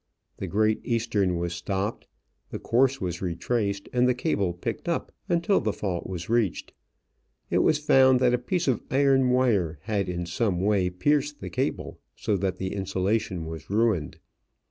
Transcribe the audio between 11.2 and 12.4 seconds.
the cable so